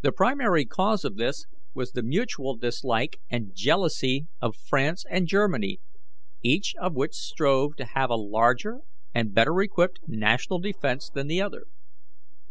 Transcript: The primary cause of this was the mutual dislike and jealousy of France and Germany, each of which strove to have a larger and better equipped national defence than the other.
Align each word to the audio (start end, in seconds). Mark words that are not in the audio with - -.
The 0.00 0.12
primary 0.12 0.64
cause 0.64 1.04
of 1.04 1.16
this 1.16 1.44
was 1.74 1.92
the 1.92 2.02
mutual 2.02 2.56
dislike 2.56 3.20
and 3.28 3.54
jealousy 3.54 4.26
of 4.40 4.56
France 4.56 5.04
and 5.10 5.26
Germany, 5.26 5.78
each 6.42 6.74
of 6.80 6.94
which 6.94 7.12
strove 7.12 7.76
to 7.76 7.84
have 7.84 8.08
a 8.08 8.16
larger 8.16 8.80
and 9.14 9.34
better 9.34 9.60
equipped 9.60 9.98
national 10.06 10.60
defence 10.60 11.10
than 11.10 11.26
the 11.26 11.42
other. 11.42 11.66